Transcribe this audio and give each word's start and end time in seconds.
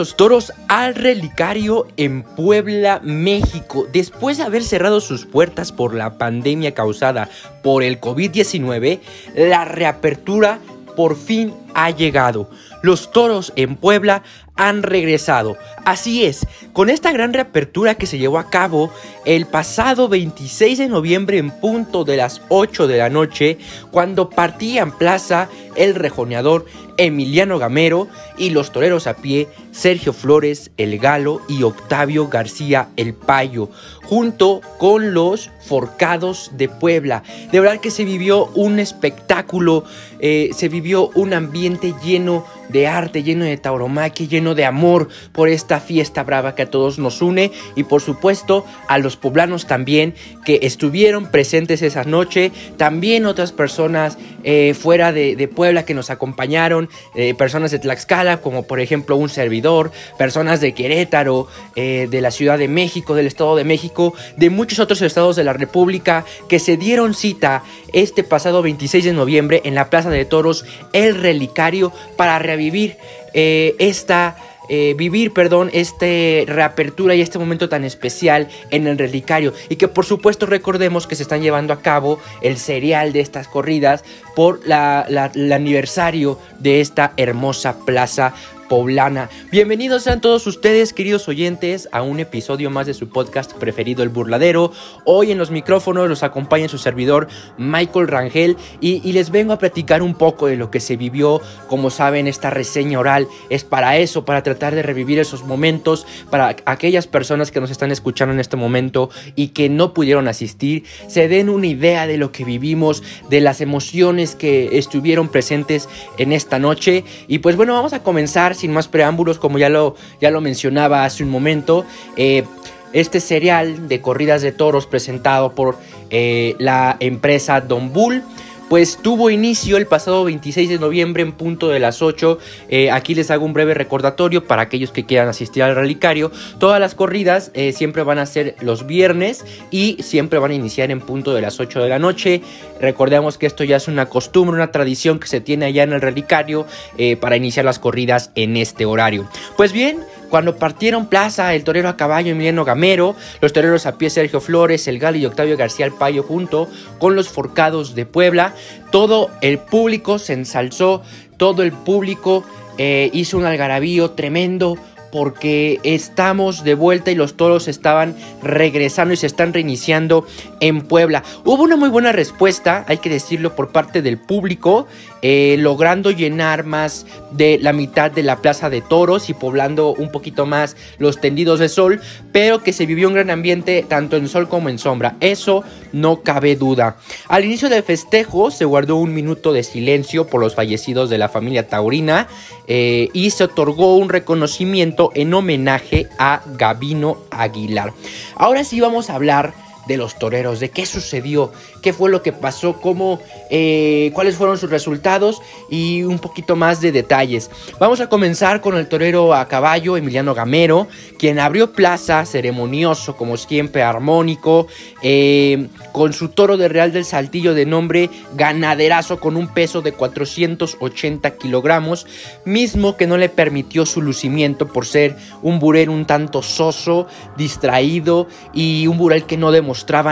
Los 0.00 0.16
toros 0.16 0.54
al 0.68 0.94
relicario 0.94 1.86
en 1.98 2.22
Puebla, 2.22 3.02
México. 3.04 3.86
Después 3.92 4.38
de 4.38 4.44
haber 4.44 4.64
cerrado 4.64 5.02
sus 5.02 5.26
puertas 5.26 5.72
por 5.72 5.92
la 5.92 6.16
pandemia 6.16 6.72
causada 6.72 7.28
por 7.62 7.82
el 7.82 8.00
COVID-19, 8.00 9.00
la 9.34 9.66
reapertura 9.66 10.58
por 10.96 11.18
fin 11.18 11.52
ha 11.74 11.90
llegado. 11.90 12.48
Los 12.82 13.10
toros 13.12 13.52
en 13.56 13.76
Puebla 13.76 14.22
han 14.60 14.82
regresado. 14.82 15.56
Así 15.86 16.26
es, 16.26 16.46
con 16.74 16.90
esta 16.90 17.12
gran 17.12 17.32
reapertura 17.32 17.94
que 17.94 18.06
se 18.06 18.18
llevó 18.18 18.38
a 18.38 18.50
cabo 18.50 18.92
el 19.24 19.46
pasado 19.46 20.06
26 20.06 20.76
de 20.76 20.88
noviembre 20.88 21.38
en 21.38 21.50
punto 21.50 22.04
de 22.04 22.18
las 22.18 22.42
8 22.50 22.86
de 22.86 22.98
la 22.98 23.08
noche, 23.08 23.56
cuando 23.90 24.28
partían 24.28 24.96
plaza 24.96 25.48
el 25.76 25.94
rejoneador 25.94 26.66
Emiliano 26.98 27.58
Gamero 27.58 28.08
y 28.36 28.50
los 28.50 28.70
toreros 28.72 29.06
a 29.06 29.16
pie 29.16 29.48
Sergio 29.72 30.12
Flores, 30.12 30.70
el 30.76 30.98
Galo 30.98 31.40
y 31.48 31.62
Octavio 31.62 32.28
García, 32.28 32.88
el 32.96 33.14
Payo, 33.14 33.70
junto 34.02 34.60
con 34.78 35.14
los 35.14 35.50
Forcados 35.66 36.50
de 36.52 36.68
Puebla. 36.68 37.22
De 37.50 37.60
verdad 37.60 37.80
que 37.80 37.90
se 37.90 38.04
vivió 38.04 38.46
un 38.48 38.78
espectáculo, 38.78 39.84
eh, 40.18 40.50
se 40.54 40.68
vivió 40.68 41.08
un 41.14 41.32
ambiente 41.32 41.94
lleno 42.04 42.44
de 42.44 42.59
arte, 42.86 43.22
lleno 43.22 43.44
de 43.44 43.56
tauromaquia, 43.56 44.26
lleno 44.26 44.54
de 44.54 44.64
amor 44.64 45.08
por 45.32 45.48
esta 45.48 45.80
fiesta 45.80 46.22
brava 46.22 46.54
que 46.54 46.62
a 46.62 46.70
todos 46.70 46.98
nos 46.98 47.22
une 47.22 47.52
y 47.76 47.84
por 47.84 48.00
supuesto 48.00 48.64
a 48.88 48.98
los 48.98 49.16
poblanos 49.16 49.66
también 49.66 50.14
que 50.44 50.60
estuvieron 50.62 51.30
presentes 51.30 51.82
esa 51.82 52.04
noche, 52.04 52.52
también 52.76 53.26
otras 53.26 53.52
personas 53.52 54.18
eh, 54.42 54.74
fuera 54.74 55.12
de, 55.12 55.50
Puebla 55.50 55.84
que 55.84 55.94
nos 55.94 56.10
acompañaron, 56.10 56.88
eh, 57.14 57.34
personas 57.34 57.70
de 57.70 57.78
Tlaxcala 57.78 58.40
como 58.40 58.64
por 58.64 58.78
ejemplo 58.78 59.16
un 59.16 59.28
servidor, 59.28 59.90
personas 60.16 60.60
de 60.60 60.74
Querétaro, 60.74 61.48
eh, 61.76 62.06
de 62.10 62.20
la 62.20 62.30
Ciudad 62.30 62.56
de 62.56 62.68
México, 62.68 63.14
del 63.14 63.26
Estado 63.26 63.56
de 63.56 63.64
México, 63.64 64.14
de 64.36 64.48
muchos 64.50 64.78
otros 64.78 65.02
estados 65.02 65.36
de 65.36 65.44
la 65.44 65.52
República 65.52 66.24
que 66.48 66.58
se 66.58 66.76
dieron 66.76 67.14
cita 67.14 67.64
este 67.92 68.22
pasado 68.22 68.62
26 68.62 69.04
de 69.04 69.12
noviembre 69.12 69.60
en 69.64 69.74
la 69.74 69.90
Plaza 69.90 70.10
de 70.10 70.24
Toros 70.24 70.64
El 70.92 71.16
Relicario 71.16 71.92
para 72.16 72.38
revivir 72.60 72.96
esta 73.32 74.36
eh, 74.72 74.94
vivir, 74.96 75.32
perdón, 75.32 75.68
este 75.72 76.44
reapertura 76.46 77.16
y 77.16 77.20
este 77.20 77.40
momento 77.40 77.68
tan 77.68 77.82
especial 77.82 78.46
en 78.70 78.86
el 78.86 78.98
relicario. 78.98 79.52
Y 79.68 79.74
que 79.74 79.88
por 79.88 80.06
supuesto 80.06 80.46
recordemos 80.46 81.08
que 81.08 81.16
se 81.16 81.24
están 81.24 81.42
llevando 81.42 81.72
a 81.72 81.82
cabo 81.82 82.20
el 82.40 82.56
serial 82.56 83.12
de 83.12 83.18
estas 83.18 83.48
corridas 83.48 84.04
por 84.36 84.60
el 84.64 85.52
aniversario 85.52 86.38
de 86.60 86.80
esta 86.80 87.14
hermosa 87.16 87.84
plaza 87.84 88.32
poblana. 88.70 89.28
Bienvenidos 89.50 90.04
sean 90.04 90.20
todos 90.20 90.46
ustedes, 90.46 90.92
queridos 90.92 91.26
oyentes, 91.26 91.88
a 91.90 92.02
un 92.02 92.20
episodio 92.20 92.70
más 92.70 92.86
de 92.86 92.94
su 92.94 93.08
podcast 93.08 93.52
preferido, 93.54 94.04
El 94.04 94.10
Burladero. 94.10 94.70
Hoy 95.04 95.32
en 95.32 95.38
los 95.38 95.50
micrófonos 95.50 96.08
los 96.08 96.22
acompaña 96.22 96.68
su 96.68 96.78
servidor 96.78 97.26
Michael 97.58 98.06
Rangel 98.06 98.56
y, 98.80 99.02
y, 99.02 99.12
les 99.12 99.30
vengo 99.30 99.52
a 99.52 99.58
platicar 99.58 100.02
un 100.02 100.14
poco 100.14 100.46
de 100.46 100.54
lo 100.54 100.70
que 100.70 100.78
se 100.78 100.96
vivió. 100.96 101.42
Como 101.66 101.90
saben, 101.90 102.28
esta 102.28 102.50
reseña 102.50 103.00
oral 103.00 103.26
es 103.48 103.64
para 103.64 103.96
eso, 103.98 104.24
para 104.24 104.44
tratar 104.44 104.72
de 104.76 104.84
revivir 104.84 105.18
esos 105.18 105.42
momentos, 105.42 106.06
para 106.30 106.54
aquellas 106.64 107.08
personas 107.08 107.50
que 107.50 107.60
nos 107.60 107.72
están 107.72 107.90
escuchando 107.90 108.32
en 108.32 108.38
este 108.38 108.56
momento 108.56 109.10
y 109.34 109.48
que 109.48 109.68
no 109.68 109.92
pudieron 109.94 110.28
asistir, 110.28 110.84
se 111.08 111.26
den 111.26 111.48
una 111.48 111.66
idea 111.66 112.06
de 112.06 112.18
lo 112.18 112.30
que 112.30 112.44
vivimos, 112.44 113.02
de 113.28 113.40
las 113.40 113.60
emociones 113.60 114.36
que 114.36 114.78
estuvieron 114.78 115.28
presentes 115.28 115.88
en 116.18 116.30
esta 116.30 116.60
noche. 116.60 117.02
Y 117.26 117.40
pues 117.40 117.56
bueno, 117.56 117.74
vamos 117.74 117.94
a 117.94 118.04
comenzar 118.04 118.59
sin 118.60 118.72
más 118.72 118.88
preámbulos, 118.88 119.38
como 119.38 119.58
ya 119.58 119.68
lo, 119.68 119.96
ya 120.20 120.30
lo 120.30 120.40
mencionaba 120.40 121.04
hace 121.04 121.24
un 121.24 121.30
momento, 121.30 121.84
eh, 122.16 122.44
este 122.92 123.20
serial 123.20 123.88
de 123.88 124.00
corridas 124.00 124.42
de 124.42 124.52
toros 124.52 124.86
presentado 124.86 125.52
por 125.52 125.78
eh, 126.10 126.56
la 126.58 126.96
empresa 127.00 127.60
Don 127.60 127.92
Bull 127.92 128.22
pues 128.70 128.98
tuvo 129.02 129.30
inicio 129.30 129.76
el 129.76 129.88
pasado 129.88 130.22
26 130.22 130.68
de 130.68 130.78
noviembre 130.78 131.24
en 131.24 131.32
punto 131.32 131.70
de 131.70 131.80
las 131.80 132.02
8. 132.02 132.38
Eh, 132.68 132.92
aquí 132.92 133.16
les 133.16 133.32
hago 133.32 133.44
un 133.44 133.52
breve 133.52 133.74
recordatorio 133.74 134.46
para 134.46 134.62
aquellos 134.62 134.92
que 134.92 135.04
quieran 135.04 135.28
asistir 135.28 135.64
al 135.64 135.74
relicario. 135.74 136.30
Todas 136.60 136.78
las 136.78 136.94
corridas 136.94 137.50
eh, 137.54 137.72
siempre 137.72 138.04
van 138.04 138.20
a 138.20 138.26
ser 138.26 138.54
los 138.60 138.86
viernes 138.86 139.44
y 139.72 139.96
siempre 140.04 140.38
van 140.38 140.52
a 140.52 140.54
iniciar 140.54 140.92
en 140.92 141.00
punto 141.00 141.34
de 141.34 141.40
las 141.40 141.58
8 141.58 141.82
de 141.82 141.88
la 141.88 141.98
noche. 141.98 142.42
Recordemos 142.80 143.38
que 143.38 143.46
esto 143.46 143.64
ya 143.64 143.74
es 143.74 143.88
una 143.88 144.06
costumbre, 144.06 144.54
una 144.54 144.70
tradición 144.70 145.18
que 145.18 145.26
se 145.26 145.40
tiene 145.40 145.66
allá 145.66 145.82
en 145.82 145.92
el 145.92 146.00
relicario 146.00 146.64
eh, 146.96 147.16
para 147.16 147.36
iniciar 147.36 147.64
las 147.64 147.80
corridas 147.80 148.30
en 148.36 148.56
este 148.56 148.86
horario. 148.86 149.28
Pues 149.56 149.72
bien, 149.72 149.98
cuando 150.30 150.56
partieron 150.56 151.06
plaza 151.06 151.54
el 151.54 151.64
torero 151.64 151.88
a 151.88 151.96
caballo 151.96 152.30
Emiliano 152.32 152.64
Gamero, 152.64 153.16
los 153.40 153.52
toreros 153.52 153.84
a 153.86 153.98
pie 153.98 154.08
Sergio 154.08 154.40
Flores, 154.40 154.88
el 154.88 154.98
Gali 154.98 155.18
y 155.20 155.26
Octavio 155.26 155.56
García 155.56 155.86
el 155.86 155.92
Payo 155.92 156.22
junto 156.22 156.68
con 156.98 157.16
los 157.16 157.28
Forcados 157.28 157.94
de 157.94 158.06
Puebla, 158.06 158.54
todo 158.90 159.30
el 159.42 159.58
público 159.58 160.18
se 160.18 160.32
ensalzó, 160.32 161.02
todo 161.36 161.62
el 161.62 161.72
público 161.72 162.44
eh, 162.78 163.10
hizo 163.12 163.36
un 163.36 163.44
algarabío 163.44 164.12
tremendo 164.12 164.78
porque 165.10 165.80
estamos 165.82 166.64
de 166.64 166.74
vuelta 166.74 167.10
y 167.10 167.14
los 167.14 167.34
toros 167.34 167.68
estaban 167.68 168.14
regresando 168.42 169.14
y 169.14 169.16
se 169.16 169.26
están 169.26 169.52
reiniciando 169.52 170.26
en 170.60 170.82
Puebla. 170.82 171.22
Hubo 171.44 171.62
una 171.62 171.76
muy 171.76 171.88
buena 171.88 172.12
respuesta, 172.12 172.84
hay 172.88 172.98
que 172.98 173.10
decirlo, 173.10 173.54
por 173.54 173.72
parte 173.72 174.02
del 174.02 174.18
público, 174.18 174.86
eh, 175.22 175.56
logrando 175.58 176.10
llenar 176.10 176.64
más 176.64 177.06
de 177.30 177.58
la 177.60 177.72
mitad 177.72 178.10
de 178.10 178.22
la 178.22 178.36
plaza 178.36 178.70
de 178.70 178.80
toros 178.80 179.28
y 179.28 179.34
poblando 179.34 179.92
un 179.92 180.10
poquito 180.10 180.46
más 180.46 180.76
los 180.98 181.20
tendidos 181.20 181.58
de 181.58 181.68
sol, 181.68 182.00
pero 182.32 182.62
que 182.62 182.72
se 182.72 182.86
vivió 182.86 183.08
un 183.08 183.14
gran 183.14 183.30
ambiente 183.30 183.84
tanto 183.86 184.16
en 184.16 184.28
sol 184.28 184.48
como 184.48 184.68
en 184.68 184.78
sombra. 184.78 185.16
Eso 185.20 185.64
no 185.92 186.22
cabe 186.22 186.56
duda. 186.56 186.96
Al 187.28 187.44
inicio 187.44 187.68
del 187.68 187.82
festejo 187.82 188.50
se 188.50 188.64
guardó 188.64 188.96
un 188.96 189.14
minuto 189.14 189.52
de 189.52 189.62
silencio 189.62 190.26
por 190.26 190.40
los 190.40 190.54
fallecidos 190.54 191.10
de 191.10 191.18
la 191.18 191.28
familia 191.28 191.68
taurina 191.68 192.28
eh, 192.66 193.08
y 193.12 193.30
se 193.30 193.44
otorgó 193.44 193.96
un 193.96 194.08
reconocimiento 194.08 194.99
en 195.14 195.32
homenaje 195.32 196.08
a 196.18 196.42
Gabino 196.44 197.16
Aguilar. 197.30 197.94
Ahora 198.36 198.64
sí 198.64 198.80
vamos 198.80 199.08
a 199.08 199.14
hablar 199.14 199.54
de 199.86 199.96
los 199.96 200.18
toreros, 200.18 200.60
de 200.60 200.70
qué 200.70 200.86
sucedió, 200.86 201.52
qué 201.82 201.92
fue 201.92 202.10
lo 202.10 202.22
que 202.22 202.32
pasó, 202.32 202.80
cómo, 202.80 203.20
eh, 203.50 204.10
cuáles 204.14 204.36
fueron 204.36 204.58
sus 204.58 204.70
resultados 204.70 205.40
y 205.70 206.02
un 206.02 206.18
poquito 206.18 206.56
más 206.56 206.80
de 206.80 206.92
detalles. 206.92 207.50
Vamos 207.78 208.00
a 208.00 208.08
comenzar 208.08 208.60
con 208.60 208.76
el 208.76 208.88
torero 208.88 209.34
a 209.34 209.48
caballo, 209.48 209.96
Emiliano 209.96 210.34
Gamero, 210.34 210.86
quien 211.18 211.38
abrió 211.38 211.72
plaza, 211.72 212.24
ceremonioso, 212.24 213.16
como 213.16 213.36
siempre, 213.36 213.82
armónico, 213.82 214.66
eh, 215.02 215.68
con 215.92 216.12
su 216.12 216.28
toro 216.28 216.56
de 216.56 216.68
Real 216.68 216.92
del 216.92 217.04
Saltillo 217.04 217.54
de 217.54 217.66
nombre 217.66 218.10
Ganaderazo, 218.34 219.20
con 219.20 219.36
un 219.36 219.48
peso 219.48 219.82
de 219.82 219.92
480 219.92 221.36
kilogramos, 221.36 222.06
mismo 222.44 222.96
que 222.96 223.06
no 223.06 223.16
le 223.16 223.28
permitió 223.28 223.86
su 223.86 224.02
lucimiento 224.02 224.68
por 224.68 224.86
ser 224.86 225.16
un 225.42 225.58
burel 225.58 225.88
un 225.88 226.04
tanto 226.04 226.42
soso, 226.42 227.06
distraído 227.36 228.28
y 228.52 228.86
un 228.86 228.98
burel 228.98 229.24
que 229.24 229.36
no 229.36 229.50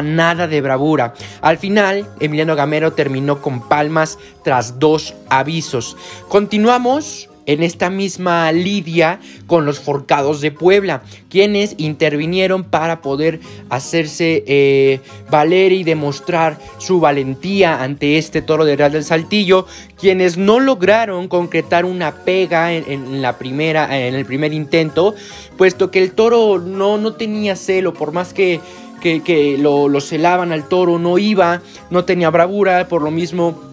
nada 0.03 0.47
de 0.47 0.61
bravura. 0.61 1.15
Al 1.41 1.59
final, 1.59 2.07
Emiliano 2.21 2.57
Gamero 2.57 2.93
terminó 2.93 3.41
con 3.41 3.69
palmas 3.69 4.19
tras 4.43 4.79
dos 4.79 5.15
avisos. 5.29 5.97
Continuamos 6.29 7.29
en 7.49 7.63
esta 7.63 7.89
misma 7.89 8.53
lidia 8.53 9.21
con 9.47 9.65
los 9.65 9.81
forcados 9.81 10.43
de 10.43 10.53
Puebla, 10.53 11.03
quienes 11.31 11.75
intervinieron 11.79 12.63
para 12.63 13.01
poder 13.01 13.41
hacerse 13.71 14.45
eh, 14.47 15.01
valer 15.31 15.73
y 15.73 15.83
demostrar 15.83 16.59
su 16.77 17.01
valentía 17.01 17.83
ante 17.83 18.19
este 18.19 18.43
toro 18.43 18.67
de 18.67 18.77
Real 18.77 18.93
del 18.93 19.03
Saltillo, 19.03 19.67
quienes 19.99 20.37
no 20.37 20.61
lograron 20.61 21.27
concretar 21.27 21.87
una 21.87 22.17
pega 22.17 22.75
en, 22.75 23.23
la 23.23 23.39
primera, 23.39 23.99
en 23.99 24.15
el 24.15 24.27
primer 24.27 24.53
intento, 24.53 25.15
puesto 25.57 25.91
que 25.91 26.03
el 26.03 26.13
toro 26.13 26.59
no, 26.59 26.99
no 26.99 27.15
tenía 27.15 27.57
celo, 27.57 27.95
por 27.95 28.13
más 28.13 28.35
que 28.35 28.61
que, 29.01 29.57
lo, 29.59 29.89
lo 29.89 30.01
celaban 30.01 30.53
al 30.53 30.69
toro, 30.69 30.99
no 30.99 31.19
iba, 31.19 31.63
no 31.91 32.05
tenía 32.05 32.31
bravura, 32.31 32.89
por 32.89 33.03
lo 33.03 33.11
mismo 33.11 33.69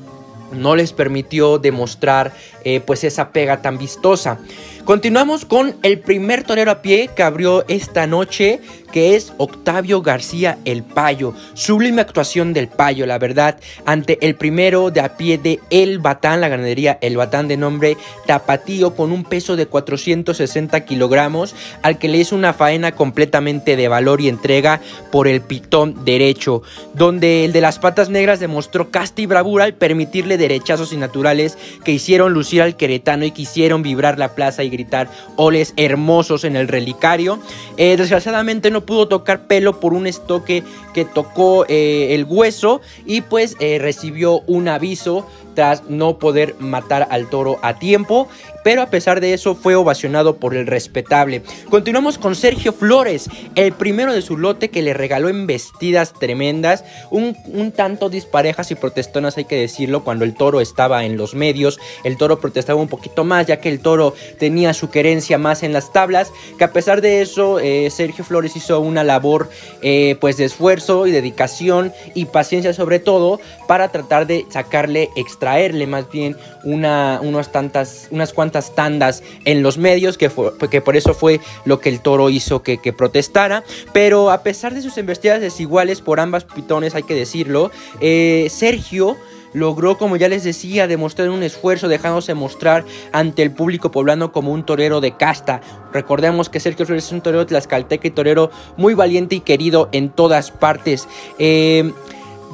no 0.51 0.75
les 0.75 0.93
permitió 0.93 1.57
demostrar 1.57 2.33
eh, 2.63 2.79
pues 2.79 3.03
esa 3.03 3.31
pega 3.31 3.61
tan 3.61 3.77
vistosa. 3.77 4.39
Continuamos 4.85 5.45
con 5.45 5.75
el 5.81 5.99
primer 5.99 6.43
torero 6.43 6.71
a 6.71 6.81
pie 6.81 7.09
que 7.15 7.23
abrió 7.23 7.65
esta 7.67 8.05
noche, 8.05 8.61
que 8.91 9.15
es 9.15 9.33
Octavio 9.37 10.01
García 10.01 10.57
el 10.65 10.83
Payo. 10.83 11.33
Sublime 11.53 12.01
actuación 12.01 12.53
del 12.53 12.67
Payo, 12.67 13.05
la 13.05 13.19
verdad, 13.19 13.59
ante 13.85 14.17
el 14.25 14.35
primero 14.35 14.91
de 14.91 15.01
a 15.01 15.17
pie 15.17 15.37
de 15.37 15.59
El 15.69 15.99
Batán, 15.99 16.41
la 16.41 16.49
ganadería 16.49 16.97
El 17.01 17.17
Batán 17.17 17.47
de 17.47 17.57
nombre 17.57 17.97
Tapatío, 18.25 18.95
con 18.95 19.11
un 19.11 19.23
peso 19.23 19.55
de 19.55 19.67
460 19.67 20.85
kilogramos, 20.85 21.55
al 21.81 21.97
que 21.97 22.07
le 22.07 22.17
hizo 22.17 22.35
una 22.35 22.53
faena 22.53 22.93
completamente 22.93 23.75
de 23.75 23.87
valor 23.87 24.21
y 24.21 24.29
entrega 24.29 24.81
por 25.11 25.27
el 25.27 25.41
pitón 25.41 26.05
derecho, 26.05 26.61
donde 26.93 27.45
el 27.45 27.53
de 27.53 27.61
las 27.61 27.79
patas 27.79 28.09
negras 28.09 28.39
demostró 28.39 28.91
casta 28.91 29.21
y 29.21 29.25
bravura 29.25 29.65
al 29.65 29.73
permitirle 29.73 30.37
derechazos 30.37 30.93
y 30.93 30.97
naturales 30.97 31.57
que 31.83 31.91
hicieron 31.91 32.33
lucir 32.33 32.61
al 32.61 32.75
queretano 32.75 33.25
y 33.25 33.31
quisieron 33.31 33.83
vibrar 33.83 34.19
la 34.19 34.35
plaza 34.35 34.63
y 34.63 34.69
gritar 34.69 35.09
oles 35.35 35.73
hermosos 35.77 36.43
en 36.43 36.55
el 36.55 36.67
relicario. 36.67 37.39
Eh, 37.77 37.97
desgraciadamente 37.97 38.71
no 38.75 38.85
pudo 38.85 39.07
tocar 39.07 39.47
pelo 39.47 39.79
por 39.79 39.93
un 39.93 40.05
estoque 40.05 40.61
que 40.93 41.05
tocó 41.05 41.65
eh, 41.69 42.13
el 42.13 42.25
hueso 42.25 42.81
y 43.05 43.21
pues 43.21 43.55
eh, 43.61 43.79
recibió 43.79 44.41
un 44.47 44.67
aviso 44.67 45.25
tras 45.53 45.85
no 45.89 46.19
poder 46.19 46.55
matar 46.59 47.07
al 47.09 47.29
toro 47.29 47.57
a 47.61 47.79
tiempo 47.79 48.27
pero 48.65 48.81
a 48.81 48.87
pesar 48.87 49.21
de 49.21 49.35
eso 49.35 49.53
fue 49.53 49.75
ovacionado 49.75 50.37
por 50.37 50.55
el 50.55 50.65
respetable. 50.65 51.43
Continuamos 51.69 52.17
con 52.17 52.35
Sergio 52.35 52.73
Flores, 52.73 53.29
el 53.53 53.73
primero 53.73 54.11
de 54.11 54.23
su 54.23 54.39
lote 54.39 54.69
que 54.69 54.81
le 54.81 54.95
regaló 54.95 55.29
embestidas 55.29 56.13
tremendas, 56.13 56.83
un, 57.11 57.35
tanto 57.75 58.09
disparejas 58.09 58.71
y 58.71 58.75
protestonas 58.75 59.37
hay 59.37 59.45
que 59.45 59.55
decirlo, 59.55 60.03
cuando 60.03 60.25
el 60.25 60.33
toro 60.33 60.61
estaba 60.61 61.05
en 61.05 61.15
los 61.15 61.35
medios, 61.35 61.79
el 62.03 62.17
toro 62.17 62.39
protestaba 62.39 62.81
un 62.81 62.87
poquito 62.87 63.23
más 63.23 63.45
ya 63.45 63.61
que 63.61 63.69
el 63.69 63.81
toro 63.81 64.15
tenía 64.39 64.73
su 64.73 64.89
querencia 64.89 65.37
más 65.37 65.61
en 65.61 65.71
las 65.71 65.93
tablas, 65.93 66.31
que 66.57 66.63
a 66.63 66.73
pesar 66.73 67.01
de 67.01 67.21
eso 67.21 67.59
eh, 67.59 67.91
Sergio 67.91 68.25
Flores 68.25 68.55
hizo 68.55 68.64
una 68.69 69.03
labor 69.03 69.49
eh, 69.81 70.17
pues 70.19 70.37
de 70.37 70.45
esfuerzo 70.45 71.07
y 71.07 71.11
dedicación 71.11 71.93
y 72.13 72.25
paciencia 72.25 72.73
sobre 72.73 72.99
todo 72.99 73.39
para 73.67 73.89
tratar 73.89 74.27
de 74.27 74.45
sacarle, 74.49 75.09
extraerle 75.15 75.87
más 75.87 76.09
bien 76.09 76.35
una, 76.63 77.21
tantas, 77.51 78.07
unas 78.11 78.33
cuantas 78.33 78.75
tandas 78.75 79.23
en 79.45 79.63
los 79.63 79.77
medios, 79.77 80.17
que, 80.17 80.31
que 80.69 80.81
por 80.81 80.95
eso 80.95 81.13
fue 81.13 81.39
lo 81.65 81.79
que 81.79 81.89
el 81.89 82.01
toro 82.01 82.29
hizo 82.29 82.61
que, 82.61 82.77
protestara. 82.95 83.63
Pero 83.93 84.31
a 84.31 84.43
pesar 84.43 84.73
de 84.73 84.81
sus 84.81 84.97
investidas 84.97 85.41
desiguales 85.41 86.01
por 86.01 86.19
ambas 86.19 86.43
pitones, 86.43 86.95
hay 86.95 87.03
que 87.03 87.15
decirlo, 87.15 87.71
eh, 88.01 88.47
Sergio 88.49 89.17
logró, 89.55 89.97
como 89.97 90.17
ya 90.17 90.29
les 90.29 90.43
decía, 90.43 90.85
demostrar 90.87 91.29
un 91.29 91.41
esfuerzo 91.41 91.87
dejándose 91.87 92.33
mostrar 92.33 92.85
ante 93.11 93.41
el 93.41 93.51
público 93.51 93.89
poblano 93.89 94.31
como 94.31 94.51
un 94.51 94.65
torero 94.65 95.01
de 95.01 95.15
casta. 95.15 95.61
Recordemos 95.93 96.49
que 96.49 96.59
Sergio 96.59 96.85
Flores 96.85 97.05
es 97.05 97.11
un 97.11 97.21
torero 97.21 97.45
tlaxcalteca 97.45 98.07
y 98.07 98.11
torero 98.11 98.51
muy 98.77 98.93
valiente 98.93 99.35
y 99.35 99.39
querido 99.39 99.89
en 99.91 100.09
todas 100.09 100.51
partes. 100.51 101.07
Eh, 101.39 101.91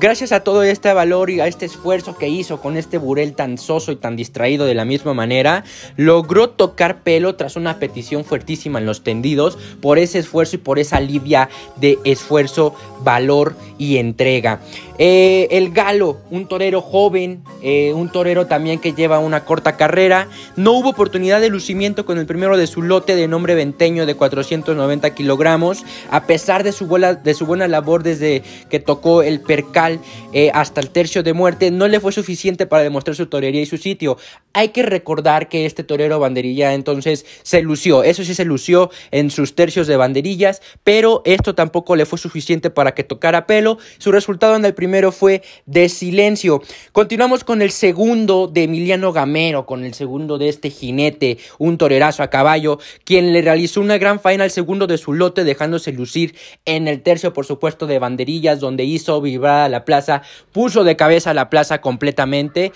Gracias 0.01 0.31
a 0.31 0.39
todo 0.39 0.63
este 0.63 0.92
valor 0.94 1.30
y 1.30 1.42
a 1.42 1.48
este 1.48 1.68
esfuerzo 1.68 2.18
que 2.18 2.27
hizo 2.27 2.59
con 2.59 2.75
este 2.75 2.98
burel 2.98 3.36
tan 3.36 3.59
soso 3.59 3.92
y 3.92 3.98
tan 3.98 4.15
distraído 4.15 4.65
de 4.65 4.74
la 4.74 4.83
misma 4.83 5.13
manera, 5.13 5.63
logró 5.95 6.50
tocar 6.50 7.03
pelo 7.03 7.36
tras 7.36 7.56
una 7.56 7.77
petición 7.77 8.25
fuertísima 8.25 8.80
en 8.80 8.88
los 8.88 9.03
tendidos 9.03 9.59
por 9.80 10.00
ese 10.00 10.18
esfuerzo 10.18 10.56
y 10.56 10.57
por 10.57 10.80
esa 10.80 10.98
alivia 10.98 11.50
de 11.75 12.00
esfuerzo, 12.03 12.74
valor 13.03 13.56
y 13.77 13.98
entrega. 13.98 14.59
Eh, 15.03 15.48
el 15.57 15.71
Galo, 15.71 16.19
un 16.30 16.48
torero 16.48 16.80
joven, 16.80 17.44
eh, 17.63 17.92
un 17.92 18.12
torero 18.12 18.45
también 18.45 18.77
que 18.77 18.94
lleva 18.94 19.18
una 19.18 19.45
corta 19.45 19.75
carrera, 19.75 20.27
no 20.56 20.74
hubo 20.74 20.89
oportunidad 20.89 21.42
de 21.42 21.50
lucimiento 21.50 22.06
con 22.06 22.19
el 22.19 22.27
primero 22.27 22.56
de 22.56 22.68
su 22.68 22.83
lote 22.83 23.15
de 23.15 23.27
nombre 23.27 23.56
venteño 23.56 24.06
de 24.06 24.13
490 24.13 25.15
kilogramos, 25.15 25.83
a 26.12 26.27
pesar 26.27 26.63
de 26.63 26.71
su, 26.71 26.88
de 26.88 27.33
su 27.33 27.48
buena 27.48 27.68
labor 27.68 28.03
desde 28.03 28.44
que 28.69 28.80
tocó 28.80 29.24
el 29.24 29.42
percal 29.42 30.00
eh, 30.33 30.51
hasta 30.53 30.81
el 30.81 30.92
tercio 30.92 31.24
de 31.24 31.33
muerte, 31.33 31.71
no 31.71 31.88
le 31.88 32.00
fue 32.00 32.12
suficiente 32.12 32.68
para 32.68 32.83
demostrar 32.83 33.15
su 33.15 33.25
torería 33.25 33.63
y 33.63 33.65
su 33.65 33.77
sitio. 33.77 34.19
Hay 34.53 34.68
que 34.68 34.83
recordar 34.83 35.50
que 35.50 35.65
este 35.65 35.83
torero 35.83 36.19
banderilla 36.19 36.75
entonces 36.75 37.25
se 37.42 37.63
lució, 37.63 38.03
eso 38.03 38.24
sí 38.24 38.36
se 38.36 38.45
lució 38.45 38.92
en 39.09 39.31
sus 39.31 39.56
tercios 39.56 39.88
de 39.88 39.98
banderillas, 39.98 40.62
pero 40.83 41.24
esto 41.25 41.56
tampoco 41.56 41.95
le 41.95 42.06
fue 42.06 42.19
suficiente 42.19 42.69
para 42.69 42.94
que 42.94 43.03
tocara 43.03 43.48
pelo. 43.48 43.80
Su 43.98 44.12
resultado 44.12 44.56
en 44.56 44.63
el 44.63 44.75
primer 44.75 44.90
primero 44.91 45.13
fue 45.13 45.41
de 45.65 45.88
silencio. 45.88 46.61
Continuamos 46.91 47.45
con 47.45 47.61
el 47.61 47.71
segundo 47.71 48.47
de 48.47 48.63
Emiliano 48.63 49.13
Gamero, 49.13 49.65
con 49.65 49.85
el 49.85 49.93
segundo 49.93 50.38
de 50.38 50.49
este 50.49 50.69
jinete, 50.69 51.38
un 51.59 51.77
torerazo 51.77 52.23
a 52.23 52.29
caballo, 52.29 52.77
quien 53.05 53.31
le 53.31 53.41
realizó 53.41 53.79
una 53.79 53.97
gran 53.97 54.19
faena 54.19 54.43
al 54.43 54.51
segundo 54.51 54.88
de 54.88 54.97
su 54.97 55.13
lote, 55.13 55.45
dejándose 55.45 55.93
lucir 55.93 56.35
en 56.65 56.89
el 56.89 57.03
tercio, 57.03 57.31
por 57.31 57.45
supuesto, 57.45 57.88
de 57.88 57.99
banderillas, 57.99 58.59
donde 58.59 58.83
hizo 58.83 59.21
vibrar 59.21 59.61
a 59.61 59.69
la 59.69 59.85
plaza, 59.85 60.23
puso 60.51 60.83
de 60.83 60.97
cabeza 60.97 61.29
a 61.29 61.35
la 61.35 61.49
plaza 61.49 61.79
completamente, 61.79 62.73